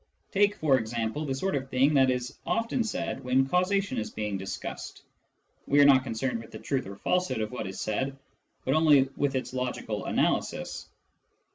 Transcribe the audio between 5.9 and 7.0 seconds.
concerned with the truth or